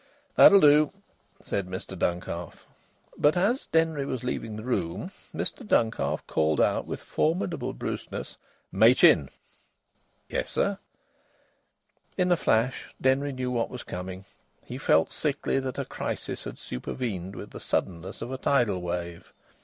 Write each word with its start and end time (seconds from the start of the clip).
"That'll 0.35 0.61
do," 0.61 0.93
said 1.43 1.67
Mr 1.67 1.95
Duncalf. 1.95 2.65
But 3.19 3.37
as 3.37 3.67
Denry 3.67 4.03
was 4.03 4.23
leaving 4.23 4.55
the 4.55 4.63
room 4.63 5.11
Mr 5.31 5.57
Duncalf 5.63 6.25
called 6.25 6.57
with 6.87 7.03
formidable 7.03 7.71
brusqueness 7.75 8.35
"Machin!" 8.71 9.29
"Yes, 10.27 10.49
sir?" 10.49 10.79
In 12.17 12.31
a 12.31 12.35
flash 12.35 12.91
Denry 12.99 13.31
knew 13.31 13.51
what 13.51 13.69
was 13.69 13.83
coming. 13.83 14.25
He 14.65 14.79
felt 14.79 15.11
sickly 15.13 15.59
that 15.59 15.77
a 15.77 15.85
crisis 15.85 16.45
had 16.45 16.57
supervened 16.57 17.35
with 17.35 17.51
the 17.51 17.59
suddenness 17.59 18.23
of 18.23 18.31
a 18.31 18.39
tidal 18.39 18.81
wave. 18.81 19.31